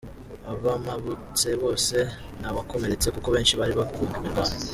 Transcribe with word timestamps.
Abamabutse 0.51 1.47
bose 1.61 1.97
ntawakomeretse 2.39 3.07
kuko 3.15 3.27
benshi 3.35 3.57
bari 3.59 3.73
guhunga 3.77 4.15
imirwano. 4.19 4.55